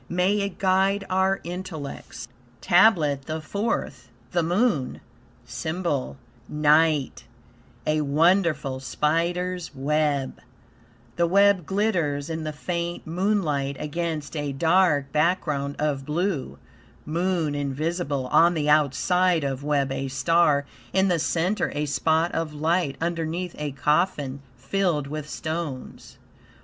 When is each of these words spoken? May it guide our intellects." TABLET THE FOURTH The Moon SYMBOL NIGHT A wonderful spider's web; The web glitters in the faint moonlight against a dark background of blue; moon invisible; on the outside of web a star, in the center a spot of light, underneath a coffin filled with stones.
May 0.09 0.39
it 0.39 0.57
guide 0.57 1.05
our 1.11 1.39
intellects." 1.43 2.27
TABLET 2.59 3.27
THE 3.27 3.39
FOURTH 3.39 4.09
The 4.31 4.41
Moon 4.41 4.99
SYMBOL 5.45 6.17
NIGHT 6.49 7.25
A 7.85 8.01
wonderful 8.01 8.79
spider's 8.79 9.75
web; 9.75 10.41
The 11.17 11.27
web 11.27 11.67
glitters 11.67 12.31
in 12.31 12.45
the 12.45 12.51
faint 12.51 13.05
moonlight 13.05 13.77
against 13.79 14.35
a 14.35 14.53
dark 14.53 15.11
background 15.11 15.75
of 15.77 16.03
blue; 16.03 16.57
moon 17.05 17.53
invisible; 17.53 18.25
on 18.31 18.55
the 18.55 18.67
outside 18.71 19.43
of 19.43 19.63
web 19.63 19.91
a 19.91 20.07
star, 20.07 20.65
in 20.93 21.09
the 21.09 21.19
center 21.19 21.71
a 21.75 21.85
spot 21.85 22.31
of 22.31 22.55
light, 22.55 22.95
underneath 22.99 23.53
a 23.59 23.71
coffin 23.73 24.41
filled 24.57 25.05
with 25.05 25.29
stones. 25.29 26.17